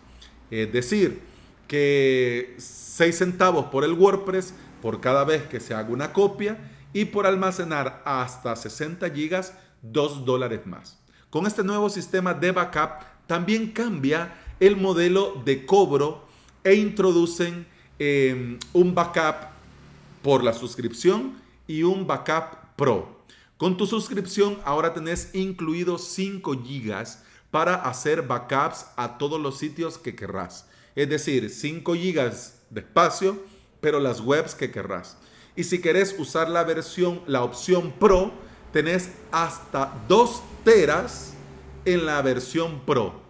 Es 0.49 0.71
decir, 0.73 1.21
que 1.67 2.55
6 2.57 3.17
centavos 3.17 3.65
por 3.67 3.83
el 3.83 3.93
WordPress 3.93 4.53
por 4.81 4.99
cada 4.99 5.23
vez 5.23 5.43
que 5.43 5.59
se 5.59 5.73
haga 5.73 5.89
una 5.89 6.11
copia 6.11 6.57
y 6.93 7.05
por 7.05 7.25
almacenar 7.25 8.01
hasta 8.05 8.55
60 8.55 9.09
gigas, 9.09 9.53
2 9.81 10.25
dólares 10.25 10.61
más. 10.65 10.99
Con 11.29 11.47
este 11.47 11.63
nuevo 11.63 11.89
sistema 11.89 12.33
de 12.33 12.51
backup 12.51 13.05
también 13.27 13.71
cambia 13.71 14.33
el 14.59 14.75
modelo 14.75 15.41
de 15.45 15.65
cobro 15.65 16.27
e 16.63 16.75
introducen 16.75 17.65
em, 17.97 18.59
un 18.73 18.93
backup 18.93 19.49
por 20.21 20.43
la 20.43 20.53
suscripción 20.53 21.33
y 21.67 21.83
un 21.83 22.05
backup 22.05 22.75
pro. 22.75 23.21
Con 23.57 23.77
tu 23.77 23.87
suscripción 23.87 24.57
ahora 24.65 24.93
tenés 24.93 25.33
incluido 25.33 25.97
5 25.97 26.63
gigas 26.63 27.23
para 27.49 27.75
hacer 27.75 28.23
backups 28.23 28.87
a 28.95 29.17
todos 29.17 29.39
los 29.39 29.57
sitios 29.57 29.97
que 29.97 30.15
querrás. 30.15 30.67
Es 30.95 31.09
decir, 31.09 31.49
5 31.49 31.93
gigas 31.95 32.59
de 32.69 32.81
espacio, 32.81 33.41
pero 33.79 33.99
las 33.99 34.19
webs 34.19 34.55
que 34.55 34.71
querrás. 34.71 35.17
Y 35.55 35.63
si 35.63 35.81
querés 35.81 36.15
usar 36.17 36.49
la 36.49 36.63
versión, 36.63 37.21
la 37.27 37.43
opción 37.43 37.93
Pro, 37.99 38.31
tenés 38.71 39.11
hasta 39.31 39.93
2 40.07 40.43
teras 40.63 41.33
en 41.85 42.05
la 42.05 42.21
versión 42.21 42.81
Pro. 42.85 43.21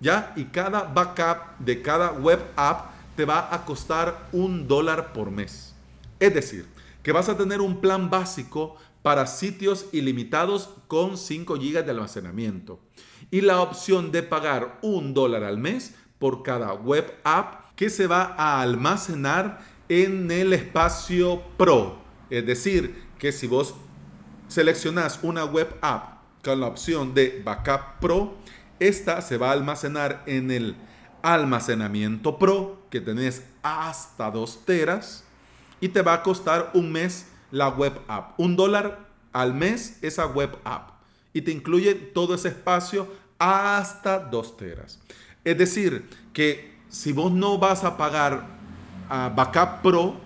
¿Ya? 0.00 0.32
Y 0.36 0.44
cada 0.46 0.82
backup 0.82 1.58
de 1.58 1.82
cada 1.82 2.12
web 2.12 2.40
app 2.56 2.90
te 3.16 3.24
va 3.24 3.54
a 3.54 3.64
costar 3.64 4.28
un 4.32 4.66
dólar 4.66 5.12
por 5.12 5.30
mes. 5.30 5.74
Es 6.18 6.32
decir, 6.32 6.66
que 7.02 7.12
vas 7.12 7.28
a 7.28 7.36
tener 7.36 7.60
un 7.60 7.80
plan 7.80 8.08
básico 8.08 8.76
para 9.02 9.26
sitios 9.26 9.86
ilimitados 9.92 10.70
con 10.88 11.16
5 11.16 11.54
GB 11.54 11.84
de 11.84 11.90
almacenamiento. 11.90 12.80
Y 13.30 13.40
la 13.42 13.60
opción 13.60 14.12
de 14.12 14.22
pagar 14.22 14.78
un 14.82 15.14
dólar 15.14 15.44
al 15.44 15.58
mes 15.58 15.94
por 16.18 16.42
cada 16.42 16.74
web 16.74 17.18
app 17.24 17.74
que 17.76 17.88
se 17.88 18.06
va 18.06 18.34
a 18.36 18.60
almacenar 18.60 19.60
en 19.90 20.30
el 20.30 20.52
espacio 20.52 21.42
Pro. 21.58 21.98
Es 22.30 22.46
decir, 22.46 23.08
que 23.18 23.32
si 23.32 23.48
vos 23.48 23.74
seleccionás 24.46 25.18
una 25.22 25.44
web 25.44 25.76
app 25.82 26.20
con 26.44 26.60
la 26.60 26.68
opción 26.68 27.12
de 27.12 27.42
Backup 27.44 27.98
Pro, 28.00 28.36
esta 28.78 29.20
se 29.20 29.36
va 29.36 29.48
a 29.50 29.52
almacenar 29.52 30.22
en 30.26 30.52
el 30.52 30.76
almacenamiento 31.22 32.38
Pro, 32.38 32.86
que 32.88 33.00
tenés 33.00 33.42
hasta 33.62 34.30
2 34.30 34.64
teras, 34.64 35.24
y 35.80 35.88
te 35.88 36.02
va 36.02 36.14
a 36.14 36.22
costar 36.22 36.70
un 36.72 36.92
mes 36.92 37.26
la 37.50 37.68
web 37.68 38.00
app. 38.06 38.38
Un 38.38 38.54
dólar 38.54 39.08
al 39.32 39.54
mes 39.54 39.98
esa 40.02 40.26
web 40.26 40.56
app. 40.62 41.00
Y 41.32 41.42
te 41.42 41.50
incluye 41.50 41.96
todo 41.96 42.36
ese 42.36 42.48
espacio 42.48 43.12
hasta 43.40 44.20
2 44.20 44.56
teras. 44.56 45.00
Es 45.42 45.58
decir, 45.58 46.08
que 46.32 46.78
si 46.88 47.10
vos 47.10 47.32
no 47.32 47.58
vas 47.58 47.82
a 47.82 47.96
pagar 47.96 48.59
Backup 49.10 49.82
Pro, 49.82 50.16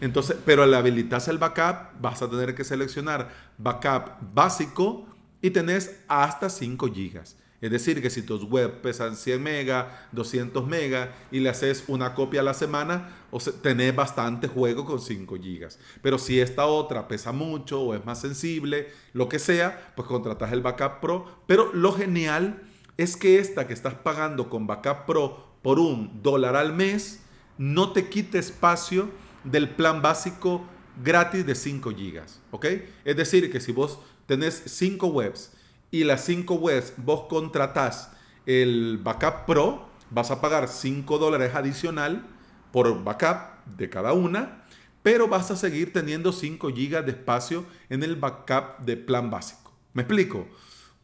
entonces, 0.00 0.36
pero 0.44 0.64
al 0.64 0.74
habilitas 0.74 1.28
el 1.28 1.38
backup, 1.38 2.00
vas 2.00 2.20
a 2.20 2.28
tener 2.28 2.54
que 2.54 2.64
seleccionar 2.64 3.30
backup 3.56 4.10
básico 4.34 5.06
y 5.40 5.50
tenés 5.50 6.00
hasta 6.08 6.50
5 6.50 6.92
gigas. 6.92 7.36
Es 7.60 7.70
decir, 7.70 8.02
que 8.02 8.10
si 8.10 8.20
tus 8.20 8.44
web 8.44 8.82
pesan 8.82 9.16
100 9.16 9.42
megas, 9.42 9.86
200 10.12 10.66
megas 10.66 11.08
y 11.30 11.40
le 11.40 11.48
haces 11.48 11.84
una 11.86 12.14
copia 12.14 12.40
a 12.40 12.44
la 12.44 12.52
semana, 12.52 13.08
o 13.30 13.38
tenés 13.38 13.96
bastante 13.96 14.48
juego 14.48 14.84
con 14.84 15.00
5 15.00 15.36
gigas. 15.36 15.78
Pero 16.02 16.18
si 16.18 16.40
esta 16.40 16.66
otra 16.66 17.08
pesa 17.08 17.32
mucho 17.32 17.80
o 17.80 17.94
es 17.94 18.04
más 18.04 18.20
sensible, 18.20 18.88
lo 19.14 19.30
que 19.30 19.38
sea, 19.38 19.94
pues 19.96 20.06
contratas 20.06 20.52
el 20.52 20.60
Backup 20.60 21.00
Pro. 21.00 21.42
Pero 21.46 21.72
lo 21.72 21.92
genial 21.92 22.62
es 22.98 23.16
que 23.16 23.38
esta 23.38 23.66
que 23.66 23.72
estás 23.72 23.94
pagando 23.94 24.50
con 24.50 24.66
Backup 24.66 25.06
Pro 25.06 25.54
por 25.62 25.78
un 25.78 26.22
dólar 26.22 26.56
al 26.56 26.74
mes, 26.74 27.23
no 27.58 27.92
te 27.92 28.08
quite 28.08 28.38
espacio 28.38 29.10
del 29.44 29.68
plan 29.70 30.02
básico 30.02 30.64
gratis 31.02 31.44
de 31.44 31.54
5 31.54 31.90
gigas, 31.90 32.40
¿ok? 32.50 32.66
Es 33.04 33.16
decir, 33.16 33.50
que 33.50 33.60
si 33.60 33.72
vos 33.72 33.98
tenés 34.26 34.62
5 34.66 35.06
webs 35.08 35.52
y 35.90 36.04
las 36.04 36.24
5 36.24 36.54
webs 36.54 36.94
vos 36.96 37.26
contratás 37.28 38.10
el 38.46 38.98
Backup 39.02 39.46
Pro, 39.46 39.88
vas 40.10 40.30
a 40.30 40.40
pagar 40.40 40.68
5 40.68 41.18
dólares 41.18 41.54
adicional 41.54 42.26
por 42.72 43.02
backup 43.04 43.64
de 43.76 43.88
cada 43.88 44.12
una, 44.12 44.64
pero 45.02 45.28
vas 45.28 45.50
a 45.50 45.56
seguir 45.56 45.92
teniendo 45.92 46.32
5 46.32 46.70
gigas 46.74 47.04
de 47.04 47.12
espacio 47.12 47.64
en 47.88 48.02
el 48.02 48.16
backup 48.16 48.78
de 48.84 48.96
plan 48.96 49.30
básico. 49.30 49.72
¿Me 49.92 50.02
explico? 50.02 50.48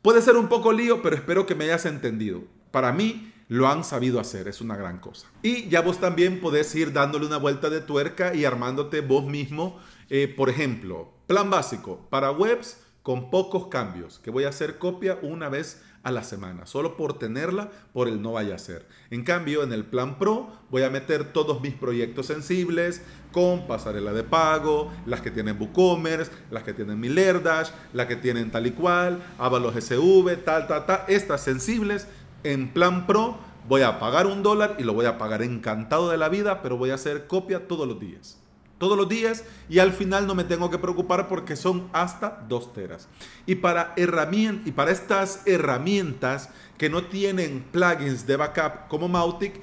Puede 0.02 0.22
ser 0.22 0.36
un 0.36 0.48
poco 0.48 0.72
lío, 0.72 1.02
pero 1.02 1.14
espero 1.14 1.46
que 1.46 1.54
me 1.54 1.64
hayas 1.64 1.86
entendido. 1.86 2.42
Para 2.70 2.92
mí, 2.92 3.29
lo 3.50 3.66
han 3.66 3.82
sabido 3.82 4.20
hacer, 4.20 4.46
es 4.46 4.60
una 4.60 4.76
gran 4.76 5.00
cosa. 5.00 5.26
Y 5.42 5.68
ya 5.68 5.80
vos 5.80 5.98
también 5.98 6.40
podés 6.40 6.72
ir 6.76 6.92
dándole 6.92 7.26
una 7.26 7.36
vuelta 7.36 7.68
de 7.68 7.80
tuerca 7.80 8.32
y 8.32 8.44
armándote 8.44 9.00
vos 9.00 9.24
mismo, 9.24 9.80
eh, 10.08 10.32
por 10.34 10.48
ejemplo, 10.48 11.12
plan 11.26 11.50
básico 11.50 12.06
para 12.10 12.30
webs, 12.30 12.78
con 13.02 13.28
pocos 13.28 13.66
cambios, 13.66 14.20
que 14.20 14.30
voy 14.30 14.44
a 14.44 14.50
hacer 14.50 14.78
copia 14.78 15.18
una 15.22 15.48
vez 15.48 15.82
a 16.02 16.12
la 16.12 16.22
semana, 16.22 16.64
solo 16.64 16.96
por 16.96 17.18
tenerla, 17.18 17.70
por 17.92 18.08
el 18.08 18.22
no 18.22 18.32
vaya 18.32 18.54
a 18.54 18.58
ser. 18.58 18.86
En 19.10 19.24
cambio, 19.24 19.64
en 19.64 19.72
el 19.72 19.84
plan 19.84 20.18
Pro 20.18 20.48
voy 20.70 20.82
a 20.82 20.90
meter 20.90 21.32
todos 21.32 21.60
mis 21.60 21.74
proyectos 21.74 22.26
sensibles 22.26 23.02
con 23.32 23.66
pasarela 23.66 24.12
de 24.12 24.22
pago, 24.22 24.92
las 25.06 25.20
que 25.20 25.30
tienen 25.30 25.60
WooCommerce, 25.60 26.30
las 26.50 26.62
que 26.62 26.72
tienen 26.72 27.00
Milerdash, 27.00 27.70
las 27.92 28.06
que 28.06 28.16
tienen 28.16 28.50
tal 28.50 28.66
y 28.66 28.70
cual, 28.70 29.22
Avalos 29.38 29.74
SV, 29.74 30.36
tal, 30.44 30.68
tal, 30.68 30.86
tal, 30.86 31.04
estas 31.08 31.42
sensibles 31.42 32.06
en 32.44 32.72
plan 32.72 33.06
Pro 33.06 33.38
voy 33.68 33.82
a 33.82 33.98
pagar 33.98 34.26
un 34.26 34.42
dólar 34.42 34.76
y 34.78 34.84
lo 34.84 34.94
voy 34.94 35.06
a 35.06 35.18
pagar 35.18 35.42
encantado 35.42 36.10
de 36.10 36.16
la 36.16 36.28
vida, 36.28 36.62
pero 36.62 36.76
voy 36.76 36.90
a 36.90 36.94
hacer 36.94 37.26
copia 37.26 37.68
todos 37.68 37.86
los 37.86 38.00
días 38.00 38.40
todos 38.80 38.96
los 38.96 39.08
días 39.10 39.44
y 39.68 39.78
al 39.78 39.92
final 39.92 40.26
no 40.26 40.34
me 40.34 40.42
tengo 40.42 40.70
que 40.70 40.78
preocupar 40.78 41.28
porque 41.28 41.54
son 41.54 41.88
hasta 41.92 42.42
2 42.48 42.72
teras. 42.72 43.08
Y 43.44 43.56
para, 43.56 43.94
y 43.94 44.72
para 44.72 44.90
estas 44.90 45.42
herramientas 45.46 46.48
que 46.78 46.88
no 46.88 47.04
tienen 47.04 47.62
plugins 47.70 48.26
de 48.26 48.36
backup 48.36 48.88
como 48.88 49.06
Mautic, 49.06 49.60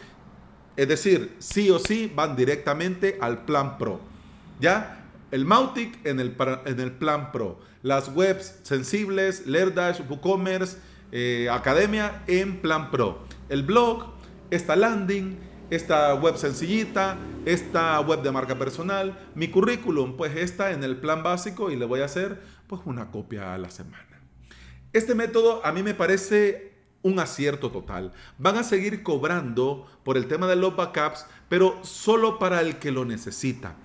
es 0.76 0.88
decir, 0.88 1.36
sí 1.40 1.72
o 1.72 1.80
sí 1.80 2.12
van 2.16 2.36
directamente 2.36 3.18
al 3.20 3.44
plan 3.44 3.80
Pro. 3.80 4.00
¿Ya? 4.60 5.08
El 5.32 5.46
Mautic 5.46 6.06
en 6.06 6.20
el, 6.20 6.36
en 6.66 6.80
el 6.80 6.92
plan 6.92 7.32
Pro. 7.32 7.60
Las 7.82 8.10
webs 8.16 8.60
sensibles, 8.62 9.48
Lerdash, 9.48 10.02
WooCommerce, 10.08 10.78
eh, 11.12 11.50
Academia 11.52 12.24
en 12.28 12.62
plan 12.62 12.92
Pro. 12.92 13.26
El 13.50 13.64
blog, 13.64 14.14
esta 14.50 14.76
landing, 14.76 15.38
esta 15.70 16.14
web 16.16 16.38
sencillita, 16.38 17.18
esta 17.46 18.00
web 18.00 18.22
de 18.22 18.32
marca 18.32 18.58
personal, 18.58 19.18
mi 19.36 19.50
currículum, 19.50 20.16
pues 20.16 20.36
está 20.36 20.72
en 20.72 20.84
el 20.84 20.98
plan 20.98 21.24
básico 21.24 21.72
y 21.72 21.76
le 21.76 21.86
voy 21.86 22.02
a 22.02 22.06
hacer 22.06 22.42
pues 22.68 22.82
una 22.86 23.12
copia 23.12 23.54
a 23.54 23.58
la 23.58 23.70
semana. 23.70 24.04
Este 24.94 25.16
método 25.16 25.66
a 25.66 25.72
mí 25.72 25.84
me 25.84 25.94
parece 25.94 26.74
un 27.02 27.20
acierto 27.20 27.72
total. 27.72 28.14
Van 28.38 28.58
a 28.58 28.64
seguir 28.64 29.04
cobrando 29.04 29.86
por 30.04 30.18
el 30.18 30.28
tema 30.28 30.48
de 30.48 30.56
los 30.56 30.76
backups, 30.76 31.26
pero 31.50 31.80
solo 31.84 32.40
para 32.40 32.62
el 32.62 32.78
que 32.80 32.92
lo 32.92 33.06
necesita. 33.06 33.76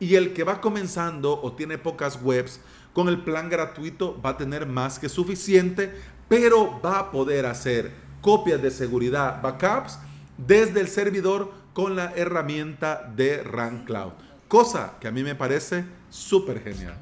Y 0.00 0.16
el 0.16 0.32
que 0.32 0.44
va 0.44 0.60
comenzando 0.60 1.40
o 1.40 1.52
tiene 1.52 1.78
pocas 1.78 2.20
webs, 2.22 2.60
con 2.92 3.08
el 3.08 3.22
plan 3.22 3.48
gratuito 3.48 4.20
va 4.20 4.30
a 4.30 4.36
tener 4.36 4.66
más 4.66 4.98
que 4.98 5.08
suficiente, 5.08 5.94
pero 6.32 6.80
va 6.80 6.98
a 6.98 7.10
poder 7.10 7.44
hacer 7.44 7.92
copias 8.22 8.62
de 8.62 8.70
seguridad, 8.70 9.42
backups, 9.42 9.98
desde 10.38 10.80
el 10.80 10.88
servidor 10.88 11.52
con 11.74 11.94
la 11.94 12.14
herramienta 12.16 13.12
de 13.14 13.42
Run 13.42 13.84
Cloud. 13.84 14.12
Cosa 14.48 14.94
que 14.98 15.08
a 15.08 15.10
mí 15.10 15.22
me 15.22 15.34
parece 15.34 15.84
súper 16.08 16.62
genial. 16.62 16.94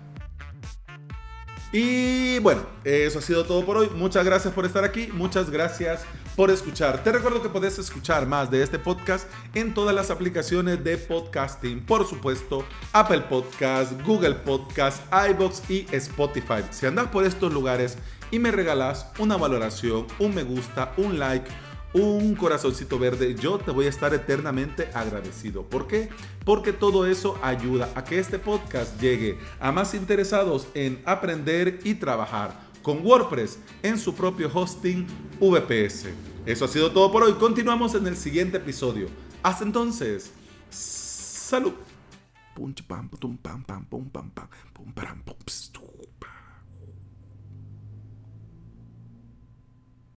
Y 1.72 2.40
bueno, 2.40 2.62
eso 2.82 3.20
ha 3.20 3.22
sido 3.22 3.44
todo 3.44 3.64
por 3.64 3.76
hoy. 3.76 3.88
Muchas 3.94 4.24
gracias 4.24 4.52
por 4.52 4.66
estar 4.66 4.82
aquí. 4.82 5.10
Muchas 5.12 5.48
gracias 5.48 6.00
por 6.34 6.50
escuchar. 6.50 7.04
Te 7.04 7.12
recuerdo 7.12 7.40
que 7.40 7.48
puedes 7.48 7.78
escuchar 7.78 8.26
más 8.26 8.50
de 8.50 8.64
este 8.64 8.80
podcast 8.80 9.28
en 9.54 9.74
todas 9.74 9.94
las 9.94 10.10
aplicaciones 10.10 10.82
de 10.82 10.98
podcasting. 10.98 11.86
Por 11.86 12.04
supuesto, 12.04 12.64
Apple 12.92 13.20
Podcast, 13.28 13.92
Google 14.04 14.34
Podcast, 14.34 15.04
iBox 15.30 15.70
y 15.70 15.86
Spotify. 15.92 16.64
Si 16.70 16.86
andas 16.86 17.06
por 17.08 17.24
estos 17.24 17.52
lugares 17.52 17.96
y 18.30 18.38
me 18.38 18.50
regalas 18.50 19.06
una 19.18 19.36
valoración, 19.36 20.06
un 20.18 20.34
me 20.34 20.42
gusta, 20.42 20.92
un 20.96 21.18
like, 21.18 21.50
un 21.92 22.34
corazoncito 22.36 22.98
verde, 22.98 23.34
yo 23.34 23.58
te 23.58 23.70
voy 23.70 23.86
a 23.86 23.88
estar 23.88 24.14
eternamente 24.14 24.88
agradecido. 24.94 25.64
¿Por 25.64 25.86
qué? 25.86 26.08
Porque 26.44 26.72
todo 26.72 27.06
eso 27.06 27.38
ayuda 27.42 27.90
a 27.94 28.04
que 28.04 28.18
este 28.18 28.38
podcast 28.38 29.00
llegue 29.00 29.38
a 29.58 29.72
más 29.72 29.94
interesados 29.94 30.68
en 30.74 31.02
aprender 31.04 31.80
y 31.84 31.94
trabajar 31.94 32.70
con 32.82 33.04
WordPress 33.04 33.58
en 33.82 33.98
su 33.98 34.14
propio 34.14 34.50
hosting 34.52 35.06
VPS. 35.40 36.06
Eso 36.46 36.64
ha 36.64 36.68
sido 36.68 36.90
todo 36.92 37.12
por 37.12 37.22
hoy. 37.22 37.34
Continuamos 37.34 37.94
en 37.94 38.06
el 38.06 38.16
siguiente 38.16 38.56
episodio. 38.58 39.08
Hasta 39.42 39.64
entonces, 39.64 40.32
salud. 40.70 41.74